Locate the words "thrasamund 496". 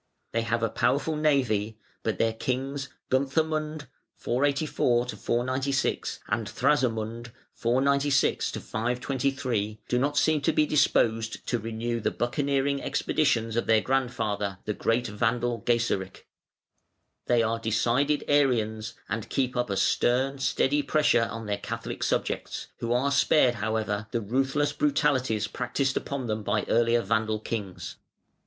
6.49-8.49